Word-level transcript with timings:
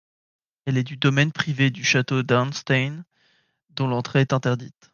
Elle 0.65 0.77
est 0.77 0.83
du 0.83 0.97
domaine 0.97 1.31
privé 1.31 1.69
du 1.69 1.83
château 1.83 2.23
d'Arnstein 2.23 3.05
dont 3.69 3.87
l'entrée 3.87 4.21
est 4.21 4.33
interdite. 4.33 4.89